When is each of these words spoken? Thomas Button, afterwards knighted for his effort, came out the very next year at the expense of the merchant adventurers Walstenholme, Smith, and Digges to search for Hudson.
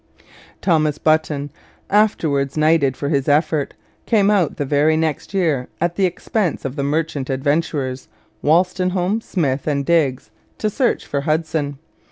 Thomas 0.61 0.97
Button, 0.97 1.51
afterwards 1.87 2.57
knighted 2.57 2.97
for 2.97 3.09
his 3.09 3.29
effort, 3.29 3.75
came 4.07 4.31
out 4.31 4.57
the 4.57 4.65
very 4.65 4.97
next 4.97 5.31
year 5.31 5.67
at 5.79 5.95
the 5.95 6.07
expense 6.07 6.65
of 6.65 6.75
the 6.75 6.81
merchant 6.81 7.29
adventurers 7.29 8.07
Walstenholme, 8.43 9.21
Smith, 9.21 9.67
and 9.67 9.85
Digges 9.85 10.31
to 10.57 10.71
search 10.71 11.05
for 11.05 11.21
Hudson. 11.21 11.77